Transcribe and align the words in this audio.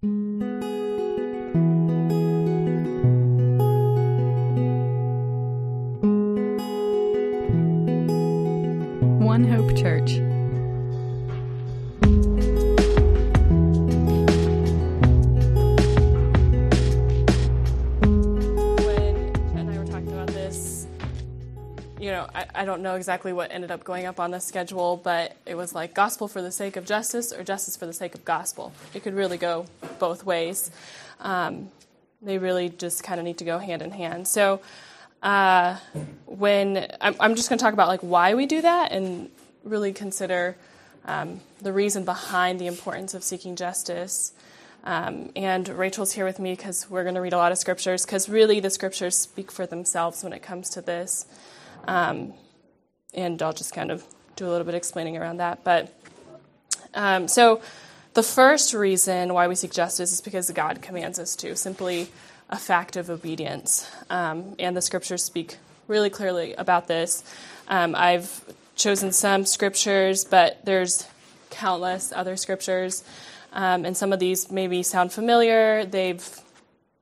One 0.00 0.27
I, 22.38 22.62
I 22.62 22.64
don't 22.64 22.82
know 22.82 22.94
exactly 22.94 23.32
what 23.32 23.50
ended 23.50 23.72
up 23.72 23.82
going 23.82 24.06
up 24.06 24.20
on 24.20 24.30
the 24.30 24.38
schedule, 24.38 24.96
but 24.96 25.36
it 25.44 25.56
was 25.56 25.74
like 25.74 25.92
gospel 25.92 26.28
for 26.28 26.40
the 26.40 26.52
sake 26.52 26.76
of 26.76 26.86
justice 26.86 27.32
or 27.32 27.42
justice 27.42 27.76
for 27.76 27.86
the 27.86 27.92
sake 27.92 28.14
of 28.14 28.24
gospel. 28.24 28.72
It 28.94 29.02
could 29.02 29.14
really 29.14 29.38
go 29.38 29.66
both 29.98 30.24
ways. 30.24 30.70
Um, 31.20 31.70
they 32.22 32.38
really 32.38 32.68
just 32.68 33.02
kind 33.02 33.18
of 33.18 33.24
need 33.24 33.38
to 33.38 33.44
go 33.44 33.58
hand 33.58 33.82
in 33.82 33.90
hand. 33.90 34.28
So, 34.28 34.60
uh, 35.20 35.78
when 36.26 36.86
I'm, 37.00 37.16
I'm 37.18 37.34
just 37.34 37.48
going 37.48 37.58
to 37.58 37.62
talk 37.62 37.74
about 37.74 37.88
like 37.88 38.00
why 38.00 38.34
we 38.34 38.46
do 38.46 38.62
that 38.62 38.92
and 38.92 39.30
really 39.64 39.92
consider 39.92 40.56
um, 41.06 41.40
the 41.60 41.72
reason 41.72 42.04
behind 42.04 42.60
the 42.60 42.68
importance 42.68 43.14
of 43.14 43.24
seeking 43.24 43.56
justice. 43.56 44.32
Um, 44.84 45.32
and 45.34 45.68
Rachel's 45.68 46.12
here 46.12 46.24
with 46.24 46.38
me 46.38 46.52
because 46.52 46.88
we're 46.88 47.02
going 47.02 47.16
to 47.16 47.20
read 47.20 47.32
a 47.32 47.36
lot 47.36 47.50
of 47.50 47.58
scriptures 47.58 48.06
because 48.06 48.28
really 48.28 48.60
the 48.60 48.70
scriptures 48.70 49.18
speak 49.18 49.50
for 49.50 49.66
themselves 49.66 50.22
when 50.22 50.32
it 50.32 50.40
comes 50.40 50.70
to 50.70 50.80
this. 50.80 51.26
Um, 51.88 52.34
and 53.14 53.42
I'll 53.42 53.54
just 53.54 53.72
kind 53.72 53.90
of 53.90 54.04
do 54.36 54.46
a 54.46 54.50
little 54.50 54.64
bit 54.64 54.74
of 54.74 54.78
explaining 54.78 55.16
around 55.16 55.38
that. 55.38 55.64
But 55.64 55.98
um, 56.94 57.26
so 57.26 57.62
the 58.12 58.22
first 58.22 58.74
reason 58.74 59.32
why 59.32 59.48
we 59.48 59.54
seek 59.54 59.72
justice 59.72 60.12
is 60.12 60.20
because 60.20 60.50
God 60.50 60.82
commands 60.82 61.18
us 61.18 61.34
to, 61.36 61.56
simply 61.56 62.08
a 62.50 62.58
fact 62.58 62.96
of 62.96 63.08
obedience. 63.08 63.90
Um, 64.10 64.54
and 64.58 64.76
the 64.76 64.82
scriptures 64.82 65.24
speak 65.24 65.56
really 65.86 66.10
clearly 66.10 66.52
about 66.54 66.88
this. 66.88 67.24
Um, 67.68 67.94
I've 67.94 68.44
chosen 68.76 69.10
some 69.10 69.46
scriptures, 69.46 70.24
but 70.24 70.64
there's 70.64 71.08
countless 71.50 72.12
other 72.12 72.36
scriptures. 72.36 73.02
Um, 73.54 73.86
and 73.86 73.96
some 73.96 74.12
of 74.12 74.18
these 74.18 74.50
maybe 74.50 74.82
sound 74.82 75.10
familiar. 75.10 75.86
They've 75.86 76.40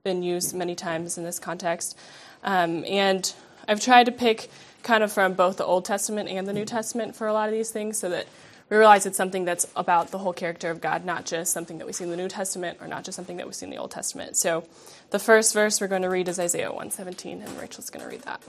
been 0.05 0.22
used 0.22 0.55
many 0.55 0.77
times 0.77 1.18
in 1.18 1.24
this 1.24 1.41
context. 1.41 1.98
Um, 2.44 2.84
and 2.84 3.34
I've 3.68 3.80
tried 3.80 4.06
to 4.06 4.12
pick 4.12 4.48
kind 4.87 5.03
of 5.03 5.12
from 5.12 5.34
both 5.34 5.56
the 5.56 5.65
Old 5.65 5.84
Testament 5.84 6.29
and 6.29 6.47
the 6.47 6.53
New 6.53 6.65
Testament 6.65 7.17
for 7.17 7.27
a 7.27 7.33
lot 7.33 7.48
of 7.48 7.55
these 7.55 7.70
things 7.70 7.98
so 7.98 8.09
that 8.09 8.27
we 8.70 8.77
realize 8.77 9.05
it's 9.05 9.17
something 9.17 9.45
that's 9.45 9.67
about 9.75 10.12
the 10.12 10.19
whole 10.19 10.33
character 10.33 10.70
of 10.70 10.81
God, 10.81 11.05
not 11.05 11.27
just 11.27 11.53
something 11.53 11.79
that 11.79 11.89
we 11.89 11.92
see 11.92 12.05
in 12.05 12.11
the 12.11 12.17
New 12.17 12.29
Testament 12.29 12.79
or 12.81 12.87
not 12.87 13.03
just 13.03 13.17
something 13.17 13.37
that 13.37 13.48
we 13.48 13.53
see 13.53 13.67
in 13.67 13.70
the 13.70 13.79
Old 13.79 13.91
Testament. 13.91 14.37
So 14.37 14.64
the 15.11 15.19
first 15.19 15.53
verse 15.53 15.81
we're 15.81 15.89
going 15.89 16.03
to 16.03 16.09
read 16.09 16.29
is 16.29 16.39
Isaiah 16.39 16.69
117, 16.69 17.42
and 17.42 17.61
Rachel's 17.61 17.91
going 17.91 18.05
to 18.05 18.09
read 18.09 18.23
that. 18.23 18.41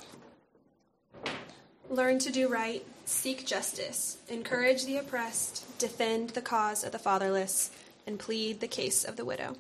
Learn 1.90 2.20
to 2.20 2.32
do 2.32 2.48
right, 2.48 2.86
seek 3.06 3.46
justice, 3.46 4.18
encourage 4.30 4.86
the 4.86 4.98
oppressed, 4.98 5.80
defend 5.80 6.32
the 6.32 6.42
cause 6.42 6.84
of 6.84 6.92
the 6.92 7.00
fatherless, 7.00 7.72
and 8.06 8.20
plead 8.20 8.60
the 8.60 8.68
case 8.68 9.04
of 9.04 9.16
the 9.16 9.26
widow. 9.26 9.56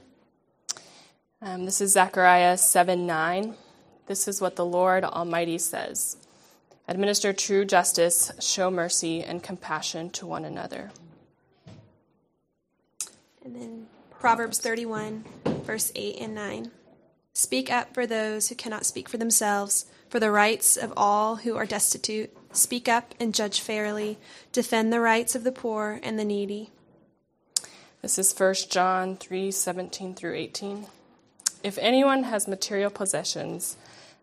Um, 1.42 1.66
this 1.66 1.82
is 1.82 1.94
Zechariah 1.94 2.58
7 2.58 3.08
9. 3.08 3.56
This 4.06 4.28
is 4.28 4.42
what 4.42 4.56
the 4.56 4.66
Lord 4.66 5.04
Almighty 5.04 5.58
says 5.58 6.18
Administer 6.88 7.34
true 7.34 7.66
justice, 7.66 8.32
show 8.40 8.72
mercy 8.72 9.22
and 9.22 9.44
compassion 9.44 10.10
to 10.12 10.26
one 10.26 10.46
another. 10.46 10.92
And 13.44 13.56
then 13.56 13.88
Proverbs 14.20 14.60
31, 14.60 15.26
verse 15.64 15.92
8 15.96 16.18
and 16.20 16.34
9. 16.34 16.72
Speak 17.34 17.72
up 17.72 17.94
for 17.94 18.08
those 18.08 18.50
who 18.50 18.56
cannot 18.56 18.86
speak 18.86 19.10
for 19.10 19.18
themselves, 19.18 19.86
for 20.10 20.20
the 20.20 20.32
rights 20.32 20.78
of 20.78 20.94
all 20.96 21.38
who 21.38 21.56
are 21.56 21.66
destitute. 21.66 22.36
Speak 22.52 22.88
up 22.88 23.14
and 23.20 23.36
judge 23.36 23.60
fairly. 23.60 24.18
Defend 24.52 24.92
the 24.92 25.02
rights 25.02 25.36
of 25.36 25.44
the 25.44 25.52
poor 25.52 26.00
and 26.02 26.18
the 26.18 26.26
needy. 26.26 26.72
This 28.02 28.18
is 28.18 28.34
1 28.34 28.54
John 28.70 29.18
3 29.18 29.52
17 29.52 30.16
through 30.16 30.36
18. 30.36 30.88
If 31.64 31.78
anyone 31.80 32.24
has 32.24 32.48
material 32.48 32.90
possessions 32.90 33.76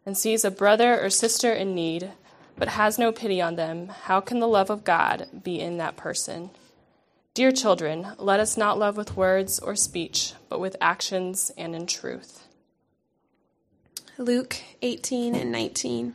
and 0.07 0.17
sees 0.17 0.45
a 0.45 0.51
brother 0.51 1.01
or 1.01 1.11
sister 1.11 1.53
in 1.53 1.75
need, 1.75 2.13
but 2.57 2.69
has 2.69 2.99
no 2.99 3.13
pity 3.13 3.41
on 3.41 3.57
them, 3.57 3.89
how 3.89 4.21
can 4.21 4.41
the 4.41 4.49
love 4.49 4.71
of 4.71 4.85
God 4.85 5.29
be 5.43 5.61
in 5.61 5.79
that 5.79 5.97
person? 5.97 6.51
Dear 7.35 7.51
children, 7.51 8.13
let 8.19 8.39
us 8.39 8.57
not 8.57 8.79
love 8.79 8.97
with 8.97 9.17
words 9.17 9.59
or 9.59 9.75
speech, 9.75 10.35
but 10.49 10.61
with 10.61 10.77
actions 10.81 11.51
and 11.59 11.75
in 11.75 11.87
truth. 11.87 12.47
Luke 14.17 14.57
18 14.83 15.35
and 15.35 15.51
19. 15.51 16.15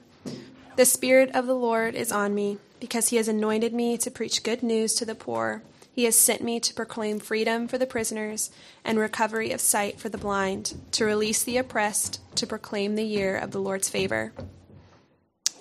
The 0.77 0.85
Spirit 0.85 1.31
of 1.35 1.45
the 1.45 1.55
Lord 1.55 1.95
is 1.95 2.13
on 2.13 2.33
me, 2.33 2.57
because 2.79 3.09
he 3.09 3.17
has 3.17 3.27
anointed 3.27 3.73
me 3.73 3.97
to 3.97 4.09
preach 4.09 4.43
good 4.43 4.63
news 4.63 4.93
to 4.93 5.05
the 5.05 5.15
poor. 5.15 5.61
He 5.91 6.05
has 6.05 6.17
sent 6.17 6.41
me 6.41 6.61
to 6.61 6.73
proclaim 6.73 7.19
freedom 7.19 7.67
for 7.67 7.77
the 7.77 7.85
prisoners 7.85 8.51
and 8.85 8.97
recovery 8.97 9.51
of 9.51 9.59
sight 9.59 9.99
for 9.99 10.07
the 10.07 10.17
blind, 10.17 10.79
to 10.91 11.03
release 11.03 11.43
the 11.43 11.57
oppressed, 11.57 12.21
to 12.37 12.47
proclaim 12.47 12.95
the 12.95 13.03
year 13.03 13.35
of 13.35 13.51
the 13.51 13.59
Lord's 13.59 13.89
favor. 13.89 14.31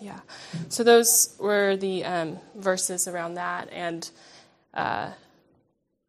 Yeah. 0.00 0.20
So 0.69 0.84
those 0.84 1.34
were 1.38 1.76
the 1.76 2.04
um, 2.04 2.38
verses 2.54 3.09
around 3.09 3.34
that, 3.34 3.69
and 3.72 4.09
uh, 4.75 5.10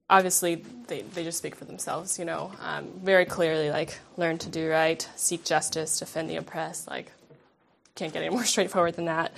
obviously 0.10 0.56
they, 0.88 1.02
they 1.02 1.24
just 1.24 1.38
speak 1.38 1.56
for 1.56 1.66
themselves, 1.66 2.20
you 2.20 2.26
know, 2.26 2.52
um, 2.62 2.88
very 3.04 3.26
clearly, 3.26 3.70
like, 3.70 4.00
learn 4.18 4.38
to 4.40 4.50
do 4.50 4.70
right, 4.70 5.08
seek 5.16 5.44
justice, 5.44 6.00
defend 6.00 6.30
the 6.30 6.36
oppressed, 6.36 6.88
like, 6.88 7.12
can't 7.96 8.14
get 8.14 8.24
any 8.24 8.30
more 8.30 8.46
straightforward 8.46 8.96
than 8.96 9.06
that. 9.06 9.34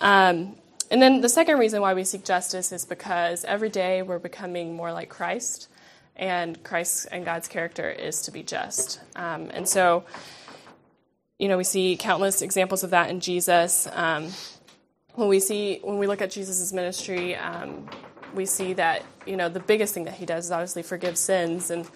Um, 0.00 0.56
and 0.90 1.00
then 1.00 1.22
the 1.22 1.28
second 1.28 1.58
reason 1.58 1.80
why 1.80 1.94
we 1.94 2.04
seek 2.04 2.24
justice 2.24 2.70
is 2.70 2.84
because 2.84 3.44
every 3.44 3.70
day 3.70 4.02
we're 4.02 4.18
becoming 4.18 4.74
more 4.74 4.92
like 4.92 5.08
Christ, 5.08 5.68
and 6.16 6.62
Christ 6.62 7.08
and 7.10 7.24
God's 7.24 7.48
character 7.48 7.90
is 7.90 8.22
to 8.22 8.30
be 8.30 8.42
just. 8.42 9.00
Um, 9.16 9.50
and 9.52 9.66
so, 9.66 10.04
you 11.38 11.48
know, 11.48 11.56
we 11.56 11.64
see 11.64 11.96
countless 11.96 12.42
examples 12.42 12.84
of 12.84 12.90
that 12.90 13.10
in 13.10 13.20
Jesus. 13.20 13.88
Um, 13.92 14.30
when 15.14 15.28
we 15.28 15.40
see 15.40 15.80
when 15.82 15.98
we 15.98 16.06
look 16.06 16.22
at 16.22 16.30
Jesus' 16.30 16.72
ministry, 16.72 17.36
um, 17.36 17.88
we 18.34 18.46
see 18.46 18.72
that 18.74 19.02
you 19.26 19.36
know 19.36 19.48
the 19.48 19.60
biggest 19.60 19.94
thing 19.94 20.04
that 20.04 20.14
he 20.14 20.26
does 20.26 20.46
is 20.46 20.50
obviously 20.50 20.82
forgive 20.82 21.18
sins, 21.18 21.70
and 21.70 21.88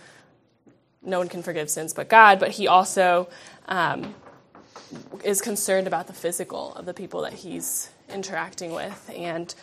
no 1.03 1.19
one 1.19 1.29
can 1.29 1.43
forgive 1.43 1.71
sins 1.71 1.95
but 1.95 2.09
God. 2.09 2.39
But 2.39 2.51
he 2.51 2.69
also 2.69 3.29
um, 3.67 4.15
is 5.25 5.41
concerned 5.41 5.87
about 5.87 6.07
the 6.07 6.13
physical 6.13 6.75
of 6.75 6.85
the 6.85 6.95
people 6.95 7.23
that 7.23 7.33
he's 7.33 7.91
interacting 8.13 8.73
with, 8.73 9.11
and 9.15 9.55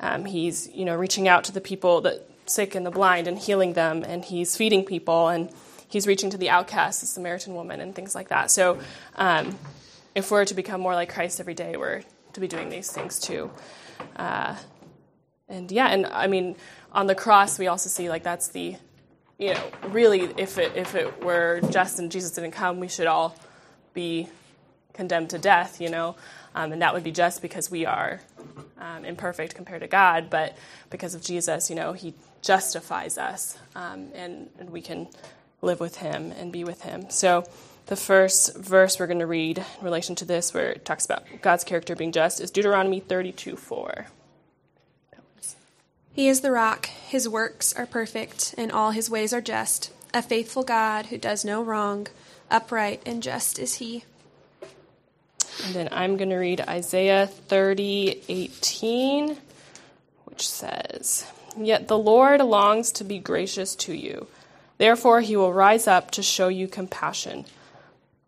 um, 0.00 0.24
he's 0.24 0.68
you 0.68 0.84
know 0.84 0.94
reaching 0.94 1.26
out 1.26 1.44
to 1.44 1.52
the 1.52 1.60
people 1.60 2.00
that 2.02 2.28
sick 2.46 2.74
and 2.74 2.84
the 2.84 2.90
blind 2.90 3.26
and 3.26 3.38
healing 3.38 3.72
them, 3.72 4.04
and 4.04 4.24
he's 4.24 4.56
feeding 4.56 4.84
people, 4.84 5.28
and 5.28 5.50
he's 5.92 6.06
reaching 6.06 6.30
to 6.30 6.38
the 6.38 6.48
outcast, 6.48 7.02
the 7.02 7.06
Samaritan 7.06 7.54
woman, 7.54 7.80
and 7.80 7.94
things 7.94 8.14
like 8.14 8.28
that. 8.28 8.50
So, 8.50 8.80
um, 9.16 9.58
if 10.14 10.30
we're 10.30 10.46
to 10.46 10.54
become 10.54 10.80
more 10.80 10.94
like 10.94 11.12
Christ 11.12 11.38
every 11.38 11.54
day, 11.54 11.76
we're 11.76 12.02
to 12.32 12.40
be 12.40 12.48
doing 12.48 12.70
these 12.70 12.90
things 12.90 13.18
too. 13.18 13.50
Uh, 14.16 14.56
and 15.48 15.70
yeah, 15.70 15.88
and 15.88 16.06
I 16.06 16.26
mean, 16.26 16.56
on 16.92 17.06
the 17.06 17.14
cross, 17.14 17.58
we 17.58 17.66
also 17.66 17.90
see 17.90 18.08
like 18.08 18.22
that's 18.22 18.48
the, 18.48 18.76
you 19.38 19.52
know, 19.52 19.70
really, 19.88 20.32
if 20.38 20.56
it 20.56 20.74
if 20.76 20.94
it 20.94 21.22
were 21.22 21.60
just 21.70 21.98
and 21.98 22.10
Jesus 22.10 22.30
didn't 22.30 22.52
come, 22.52 22.80
we 22.80 22.88
should 22.88 23.06
all 23.06 23.36
be 23.92 24.28
condemned 24.94 25.30
to 25.30 25.38
death, 25.38 25.80
you 25.80 25.90
know, 25.90 26.16
um, 26.54 26.72
and 26.72 26.80
that 26.80 26.94
would 26.94 27.04
be 27.04 27.12
just 27.12 27.42
because 27.42 27.70
we 27.70 27.84
are 27.84 28.20
um, 28.78 29.04
imperfect 29.04 29.54
compared 29.54 29.82
to 29.82 29.88
God, 29.88 30.30
but 30.30 30.56
because 30.90 31.14
of 31.14 31.22
Jesus, 31.22 31.70
you 31.70 31.76
know, 31.76 31.92
He 31.92 32.14
justifies 32.40 33.18
us, 33.18 33.58
um, 33.74 34.08
and, 34.14 34.48
and 34.58 34.70
we 34.70 34.80
can 34.80 35.08
live 35.62 35.80
with 35.80 35.96
Him 35.96 36.32
and 36.32 36.52
be 36.52 36.64
with 36.64 36.82
Him. 36.82 37.08
So, 37.10 37.48
the 37.86 37.96
first 37.96 38.56
verse 38.56 38.98
we're 38.98 39.06
going 39.06 39.18
to 39.18 39.26
read 39.26 39.58
in 39.58 39.84
relation 39.84 40.14
to 40.16 40.24
this, 40.24 40.54
where 40.54 40.70
it 40.70 40.84
talks 40.84 41.04
about 41.04 41.24
God's 41.40 41.64
character 41.64 41.96
being 41.96 42.12
just, 42.12 42.40
is 42.40 42.50
Deuteronomy 42.50 43.00
32 43.00 43.56
4. 43.56 44.06
He 46.14 46.28
is 46.28 46.42
the 46.42 46.52
rock, 46.52 46.86
his 46.86 47.28
works 47.28 47.74
are 47.74 47.86
perfect, 47.86 48.54
and 48.58 48.70
all 48.70 48.90
his 48.90 49.08
ways 49.08 49.32
are 49.32 49.40
just. 49.40 49.90
A 50.12 50.20
faithful 50.20 50.62
God 50.62 51.06
who 51.06 51.16
does 51.16 51.42
no 51.42 51.62
wrong, 51.62 52.06
upright 52.50 53.02
and 53.06 53.22
just 53.22 53.58
is 53.58 53.76
he. 53.76 54.04
And 55.64 55.74
then 55.74 55.88
I'm 55.90 56.16
going 56.16 56.28
to 56.28 56.36
read 56.36 56.60
Isaiah 56.60 57.26
30 57.26 58.24
18, 58.28 59.38
which 60.26 60.48
says, 60.48 61.26
Yet 61.56 61.88
the 61.88 61.98
Lord 61.98 62.40
longs 62.40 62.92
to 62.92 63.04
be 63.04 63.18
gracious 63.18 63.74
to 63.76 63.94
you. 63.94 64.26
Therefore, 64.82 65.20
he 65.20 65.36
will 65.36 65.52
rise 65.52 65.86
up 65.86 66.10
to 66.10 66.24
show 66.24 66.48
you 66.48 66.66
compassion. 66.66 67.44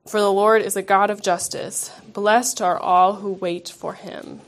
For 0.07 0.21
the 0.21 0.31
Lord 0.31 0.63
is 0.63 0.77
a 0.77 0.83
God 0.83 1.11
of 1.11 1.21
justice. 1.21 1.91
Blessed 2.07 2.63
are 2.63 2.79
all 2.79 3.15
who 3.15 3.33
wait 3.33 3.69
for 3.69 3.95
him. 3.95 4.41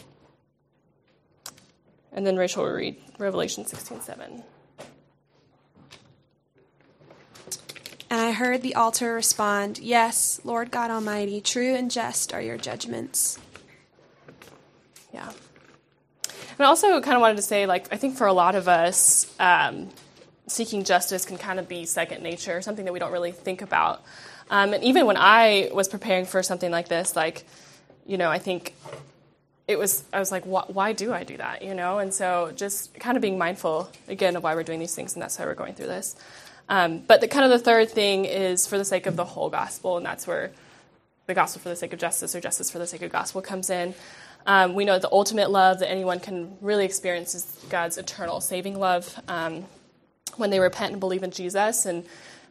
And 2.12 2.24
then 2.24 2.36
Rachel 2.36 2.62
will 2.62 2.70
read 2.70 2.96
Revelation 3.18 3.66
16 3.66 4.02
7. 4.02 4.44
And 8.08 8.20
I 8.20 8.30
heard 8.30 8.62
the 8.62 8.76
altar 8.76 9.12
respond, 9.12 9.80
Yes, 9.80 10.40
Lord 10.44 10.70
God 10.70 10.92
Almighty, 10.92 11.40
true 11.40 11.74
and 11.74 11.90
just 11.90 12.32
are 12.32 12.40
your 12.40 12.56
judgments. 12.56 13.40
Yeah. 15.12 15.32
And 16.28 16.60
I 16.60 16.66
also 16.66 17.00
kind 17.00 17.16
of 17.16 17.20
wanted 17.20 17.38
to 17.38 17.42
say, 17.42 17.66
like, 17.66 17.92
I 17.92 17.96
think 17.96 18.16
for 18.16 18.28
a 18.28 18.32
lot 18.32 18.54
of 18.54 18.68
us, 18.68 19.26
um, 19.40 19.88
seeking 20.46 20.84
justice 20.84 21.24
can 21.24 21.38
kind 21.38 21.58
of 21.58 21.68
be 21.68 21.84
second 21.84 22.22
nature, 22.22 22.62
something 22.62 22.84
that 22.84 22.92
we 22.92 22.98
don't 22.98 23.12
really 23.12 23.32
think 23.32 23.62
about. 23.62 24.02
Um, 24.50 24.74
and 24.74 24.84
even 24.84 25.06
when 25.06 25.16
I 25.16 25.70
was 25.72 25.88
preparing 25.88 26.24
for 26.24 26.42
something 26.42 26.70
like 26.70 26.88
this, 26.88 27.16
like, 27.16 27.44
you 28.06 28.16
know, 28.16 28.30
I 28.30 28.38
think 28.38 28.74
it 29.66 29.78
was, 29.78 30.04
I 30.12 30.20
was 30.20 30.30
like, 30.30 30.44
why 30.44 30.92
do 30.92 31.12
I 31.12 31.24
do 31.24 31.36
that, 31.38 31.62
you 31.62 31.74
know? 31.74 31.98
And 31.98 32.14
so 32.14 32.52
just 32.54 32.94
kind 33.00 33.16
of 33.16 33.22
being 33.22 33.36
mindful, 33.36 33.90
again, 34.06 34.36
of 34.36 34.44
why 34.44 34.54
we're 34.54 34.62
doing 34.62 34.78
these 34.78 34.94
things, 34.94 35.14
and 35.14 35.22
that's 35.22 35.38
why 35.38 35.44
we're 35.44 35.54
going 35.54 35.74
through 35.74 35.88
this. 35.88 36.14
Um, 36.68 37.00
but 37.00 37.20
the 37.20 37.28
kind 37.28 37.44
of 37.44 37.50
the 37.50 37.58
third 37.58 37.90
thing 37.90 38.24
is 38.24 38.66
for 38.66 38.78
the 38.78 38.84
sake 38.84 39.06
of 39.06 39.16
the 39.16 39.24
whole 39.24 39.50
gospel, 39.50 39.96
and 39.96 40.06
that's 40.06 40.26
where 40.26 40.52
the 41.26 41.34
gospel 41.34 41.60
for 41.60 41.68
the 41.68 41.76
sake 41.76 41.92
of 41.92 41.98
justice 41.98 42.36
or 42.36 42.40
justice 42.40 42.70
for 42.70 42.78
the 42.78 42.86
sake 42.86 43.02
of 43.02 43.10
gospel 43.10 43.42
comes 43.42 43.70
in. 43.70 43.94
Um, 44.46 44.74
we 44.74 44.84
know 44.84 45.00
the 45.00 45.10
ultimate 45.10 45.50
love 45.50 45.80
that 45.80 45.90
anyone 45.90 46.20
can 46.20 46.56
really 46.60 46.84
experience 46.84 47.34
is 47.34 47.44
God's 47.68 47.98
eternal 47.98 48.40
saving 48.40 48.78
love 48.78 49.20
um, 49.26 49.64
when 50.36 50.50
they 50.50 50.60
repent 50.60 50.92
and 50.92 51.00
believe 51.00 51.22
in 51.22 51.30
Jesus. 51.30 51.86
And 51.86 52.04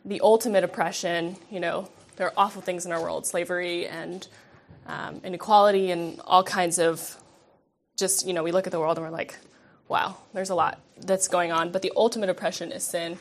the 0.03 0.21
ultimate 0.21 0.63
oppression, 0.63 1.37
you 1.49 1.59
know, 1.59 1.89
there 2.15 2.27
are 2.27 2.33
awful 2.37 2.61
things 2.61 2.85
in 2.85 2.91
our 2.91 3.01
world 3.01 3.25
slavery 3.25 3.87
and 3.87 4.27
um, 4.87 5.21
inequality 5.23 5.91
and 5.91 6.19
all 6.25 6.43
kinds 6.43 6.79
of 6.79 7.17
just, 7.97 8.27
you 8.27 8.33
know, 8.33 8.43
we 8.43 8.51
look 8.51 8.67
at 8.67 8.71
the 8.71 8.79
world 8.79 8.97
and 8.97 9.05
we're 9.05 9.11
like, 9.11 9.37
wow, 9.87 10.17
there's 10.33 10.49
a 10.49 10.55
lot 10.55 10.79
that's 11.01 11.27
going 11.27 11.51
on. 11.51 11.71
But 11.71 11.81
the 11.81 11.91
ultimate 11.95 12.29
oppression 12.29 12.71
is 12.71 12.83
sin. 12.83 13.17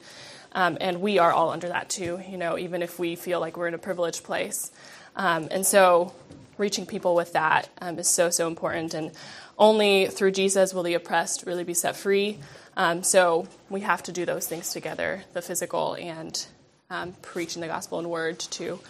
Um, 0.52 0.78
and 0.81 1.00
we 1.00 1.19
are 1.19 1.32
all 1.32 1.50
under 1.50 1.69
that 1.69 1.88
too, 1.88 2.20
you 2.28 2.37
know, 2.37 2.56
even 2.56 2.82
if 2.82 2.99
we 2.99 3.17
feel 3.17 3.40
like 3.40 3.56
we're 3.56 3.67
in 3.67 3.75
a 3.75 3.78
privileged 3.78 4.22
place. 4.22 4.70
Um, 5.17 5.49
and 5.50 5.67
so 5.67 6.12
reaching 6.58 6.87
people 6.87 7.14
with 7.14 7.32
that 7.32 7.69
um, 7.81 7.99
is 7.99 8.08
so, 8.08 8.31
so 8.31 8.46
important. 8.46 8.94
And 8.94 9.10
only 9.58 10.06
through 10.06 10.32
Jesus 10.32 10.72
will 10.72 10.84
the 10.84 10.94
oppressed 10.94 11.44
really 11.44 11.64
be 11.64 11.75
set 11.75 11.96
free. 11.96 12.38
Um, 12.76 13.02
so 13.02 13.46
we 13.70 13.80
have 13.80 14.02
to 14.04 14.12
do 14.12 14.24
those 14.24 14.46
things 14.46 14.72
together 14.72 15.24
the 15.32 15.42
physical 15.42 15.94
and 15.94 16.46
um, 16.90 17.14
preaching 17.22 17.60
the 17.60 17.68
gospel 17.68 17.98
in 17.98 18.08
word 18.08 18.38
too. 18.38 18.80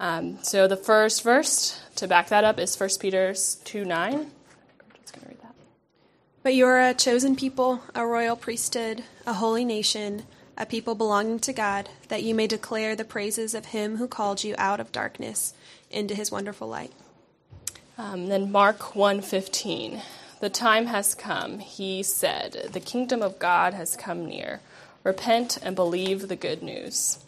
Um, 0.00 0.38
so 0.42 0.68
the 0.68 0.76
first 0.76 1.22
verse 1.22 1.80
to 1.96 2.06
back 2.06 2.28
that 2.28 2.44
up 2.44 2.58
is 2.58 2.78
1 2.78 2.90
Peter 3.00 3.34
2 3.64 3.84
9. 3.84 4.30
But 6.42 6.54
you 6.54 6.66
are 6.66 6.80
a 6.80 6.94
chosen 6.94 7.36
people, 7.36 7.82
a 7.94 8.06
royal 8.06 8.36
priesthood, 8.36 9.02
a 9.26 9.34
holy 9.34 9.64
nation, 9.64 10.22
a 10.56 10.64
people 10.64 10.94
belonging 10.94 11.40
to 11.40 11.52
God, 11.52 11.88
that 12.08 12.22
you 12.22 12.34
may 12.34 12.46
declare 12.46 12.96
the 12.96 13.04
praises 13.04 13.54
of 13.54 13.66
him 13.66 13.96
who 13.96 14.06
called 14.06 14.44
you 14.44 14.54
out 14.56 14.80
of 14.80 14.92
darkness 14.92 15.52
into 15.90 16.14
his 16.14 16.30
wonderful 16.30 16.68
light. 16.68 16.92
Um, 17.98 18.28
then 18.28 18.52
Mark 18.52 18.94
1:15. 18.94 20.00
The 20.40 20.50
time 20.50 20.86
has 20.86 21.14
come, 21.16 21.58
he 21.58 22.02
said, 22.02 22.70
the 22.72 22.80
kingdom 22.80 23.22
of 23.22 23.38
God 23.38 23.74
has 23.74 23.96
come 23.96 24.26
near. 24.26 24.60
Repent 25.02 25.58
and 25.62 25.74
believe 25.74 26.28
the 26.28 26.36
good 26.36 26.62
news. 26.62 27.18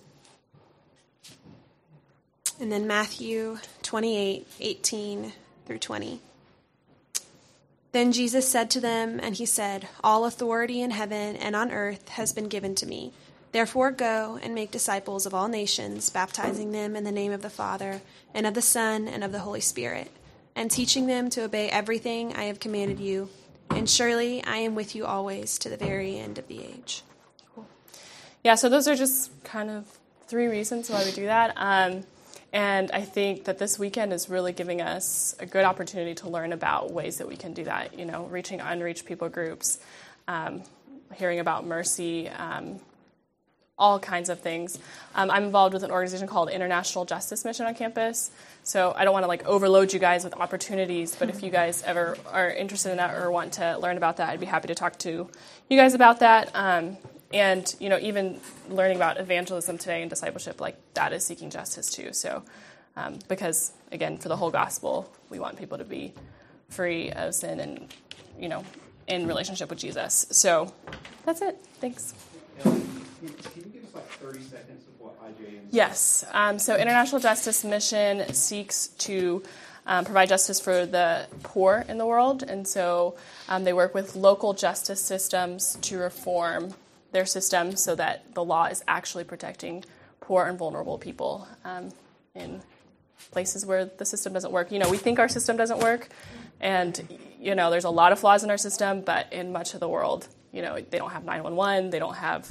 And 2.61 2.71
then 2.71 2.87
Matthew 2.87 3.59
28 3.83 4.47
18 4.61 5.33
through 5.67 5.79
20. 5.79 6.21
Then 7.93 8.13
Jesus 8.13 8.47
said 8.47 8.71
to 8.71 8.81
them, 8.81 9.19
and 9.21 9.35
he 9.35 9.47
said, 9.47 9.89
All 10.05 10.25
authority 10.25 10.81
in 10.81 10.93
heaven 10.93 11.35
and 11.37 11.57
on 11.57 11.73
earth 11.73 12.11
has 12.11 12.33
been 12.33 12.49
given 12.49 12.77
to 12.77 12.87
me. 12.87 13.13
Therefore 13.53 13.91
go 13.91 14.39
and 14.41 14.55
make 14.55 14.71
disciples 14.71 15.27
of 15.27 15.35
all 15.35 15.49
nations, 15.49 16.11
baptizing 16.11 16.71
them 16.71 16.95
in 16.95 17.03
the 17.03 17.11
name 17.11 17.33
of 17.33 17.43
the 17.43 17.51
Father, 17.51 18.01
and 18.33 18.47
of 18.47 18.55
the 18.55 18.63
Son, 18.63 19.09
and 19.09 19.25
of 19.25 19.33
the 19.33 19.41
Holy 19.41 19.61
Spirit, 19.61 20.13
and 20.61 20.71
teaching 20.71 21.07
them 21.07 21.31
to 21.31 21.45
obey 21.45 21.71
everything 21.71 22.35
I 22.35 22.45
have 22.45 22.61
commanded 22.61 23.01
you. 23.01 23.31
And 23.71 23.89
surely 23.89 24.45
I 24.45 24.59
am 24.59 24.75
with 24.75 24.95
you 24.95 25.07
always 25.07 25.57
to 25.61 25.71
the 25.71 25.79
very 25.79 26.19
end 26.19 26.37
of 26.37 26.49
the 26.49 26.63
age. 26.63 27.03
Cool. 27.55 27.67
Yeah, 28.45 28.57
so 28.57 28.69
those 28.69 28.87
are 28.87 28.95
just 28.95 29.31
kind 29.43 29.71
of 29.71 29.87
three 30.27 30.49
reasons 30.49 30.91
why 30.91 31.03
we 31.03 31.13
do 31.13 31.25
that. 31.25 31.55
Um, 31.57 32.03
and 32.53 32.91
I 32.91 33.01
think 33.01 33.45
that 33.45 33.59
this 33.59 33.79
weekend 33.79 34.13
is 34.13 34.29
really 34.29 34.53
giving 34.53 34.83
us 34.83 35.35
a 35.41 35.47
good 35.47 35.65
opportunity 35.65 36.15
to 36.17 36.29
learn 36.29 36.53
about 36.53 36.93
ways 36.93 37.17
that 37.19 37.27
we 37.29 37.37
can 37.37 37.55
do 37.55 37.65
that, 37.65 37.99
you 37.99 38.05
know, 38.05 38.25
reaching 38.25 38.61
unreached 38.61 39.07
people 39.07 39.31
groups, 39.31 39.79
um, 40.29 40.63
hearing 41.15 41.39
about 41.39 41.65
mercy, 41.65 42.29
um, 42.29 42.81
all 43.81 43.99
kinds 43.99 44.29
of 44.29 44.41
things. 44.41 44.79
Um, 45.15 45.31
I'm 45.31 45.45
involved 45.45 45.75
with 45.75 45.83
an 45.83 45.91
organization 45.91 46.29
called 46.29 46.51
International 46.51 47.05
Justice 47.05 47.45
Mission 47.45 47.67
on 47.67 47.75
campus. 47.75 48.31
So 48.63 48.95
I 48.97 49.05
don't 49.05 49.13
want 49.13 49.25
to 49.25 49.29
like 49.29 49.45
overload 49.47 49.93
you 49.93 49.99
guys 49.99 50.23
with 50.23 50.35
opportunities, 50.35 51.17
but 51.17 51.29
if 51.31 51.43
you 51.43 51.51
guys 51.51 51.83
ever 51.83 52.17
are 52.31 52.51
interested 52.51 52.91
in 52.91 52.99
that 52.99 53.15
or 53.15 53.31
want 53.31 53.55
to 53.55 53.79
learn 53.79 53.97
about 53.97 54.19
that, 54.19 54.29
I'd 54.29 54.39
be 54.39 54.47
happy 54.47 54.69
to 54.69 54.75
talk 54.75 54.99
to 55.01 55.29
you 55.69 55.77
guys 55.77 55.95
about 55.95 56.21
that. 56.21 56.51
Um, 56.55 56.99
and 57.33 57.75
you 57.79 57.89
know 57.89 57.99
even 58.01 58.41
learning 58.69 58.97
about 58.97 59.19
evangelism 59.19 59.79
today 59.79 60.01
and 60.01 60.11
discipleship 60.11 60.61
like 60.61 60.77
that 60.95 61.13
is 61.13 61.25
seeking 61.25 61.51
justice 61.51 61.91
too 61.91 62.13
so 62.13 62.43
um, 62.97 63.19
because 63.29 63.73
again 63.93 64.19
for 64.19 64.29
the 64.29 64.37
whole 64.37 64.51
gospel 64.51 65.11
we 65.29 65.39
want 65.39 65.57
people 65.57 65.79
to 65.79 65.85
be 65.85 66.13
free 66.69 67.11
of 67.13 67.35
sin 67.35 67.61
and 67.61 67.95
you 68.39 68.49
know 68.49 68.65
in 69.07 69.27
relationship 69.27 69.71
with 69.71 69.79
jesus 69.79 70.27
so 70.31 70.73
that's 71.25 71.41
it 71.41 71.57
thanks 71.81 72.15
Yes. 75.71 76.25
Um, 76.33 76.59
so, 76.59 76.77
International 76.77 77.21
Justice 77.21 77.65
Mission 77.65 78.33
seeks 78.33 78.89
to 78.89 79.43
um, 79.87 80.05
provide 80.05 80.29
justice 80.29 80.61
for 80.61 80.87
the 80.87 81.27
poor 81.43 81.85
in 81.89 81.99
the 81.99 82.07
world, 82.07 82.43
and 82.43 82.67
so 82.67 83.17
um, 83.49 83.65
they 83.65 83.73
work 83.73 83.95
with 83.95 84.15
local 84.15 84.53
justice 84.53 85.01
systems 85.01 85.77
to 85.83 85.99
reform 85.99 86.75
their 87.13 87.27
systems 87.27 87.83
so 87.83 87.95
that 87.95 88.35
the 88.35 88.45
law 88.45 88.67
is 88.67 88.85
actually 88.87 89.25
protecting 89.25 89.85
poor 90.21 90.47
and 90.47 90.59
vulnerable 90.59 90.99
people 90.99 91.49
um, 91.65 91.91
in 92.35 92.63
places 93.33 93.67
where 93.67 93.85
the 93.85 94.05
system 94.05 94.33
doesn't 94.33 94.53
work. 94.53 94.71
You 94.71 94.79
know, 94.79 94.89
we 94.89 94.97
think 94.97 95.19
our 95.19 95.29
system 95.29 95.57
doesn't 95.57 95.81
work, 95.81 96.09
and 96.61 97.19
you 97.41 97.55
know, 97.55 97.71
there's 97.71 97.85
a 97.85 97.91
lot 97.91 98.13
of 98.13 98.19
flaws 98.19 98.45
in 98.45 98.51
our 98.51 98.59
system, 98.59 99.01
but 99.01 99.33
in 99.33 99.51
much 99.51 99.75
of 99.75 99.81
the 99.81 99.89
world, 99.89 100.29
you 100.53 100.63
know, 100.63 100.79
they 100.91 100.99
don't 100.99 101.11
have 101.11 101.25
911, 101.25 101.91
they 101.91 101.99
don't 101.99 102.17
have 102.17 102.51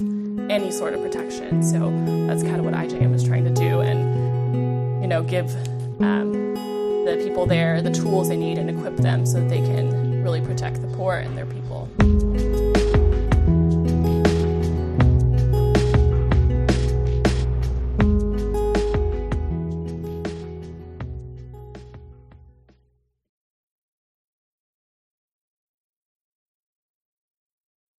any 0.50 0.70
sort 0.70 0.94
of 0.94 1.02
protection. 1.02 1.62
So 1.62 1.90
that's 2.26 2.42
kind 2.42 2.56
of 2.56 2.64
what 2.64 2.74
IJM 2.74 3.14
is 3.14 3.24
trying 3.24 3.44
to 3.44 3.52
do, 3.52 3.80
and 3.80 5.02
you 5.02 5.08
know, 5.08 5.22
give 5.22 5.54
um, 6.00 6.32
the 7.04 7.20
people 7.22 7.46
there 7.46 7.82
the 7.82 7.90
tools 7.90 8.28
they 8.28 8.36
need 8.36 8.58
and 8.58 8.70
equip 8.70 8.96
them 8.96 9.26
so 9.26 9.40
that 9.40 9.48
they 9.48 9.60
can 9.60 10.22
really 10.22 10.40
protect 10.40 10.80
the 10.80 10.88
poor 10.88 11.16
and 11.16 11.36
their 11.36 11.46
people. 11.46 12.99